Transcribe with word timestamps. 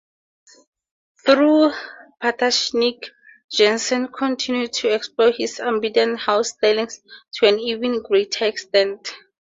Through 1.27 1.73
"Patashnik", 2.19 3.11
Jenssen 3.53 4.07
continued 4.11 4.73
to 4.73 4.87
explore 4.87 5.29
his 5.29 5.59
ambient-house 5.59 6.53
stylings 6.53 7.01
to 7.33 7.45
an 7.47 7.59
even 7.59 8.01
greater 8.01 8.45
extent. 8.45 9.13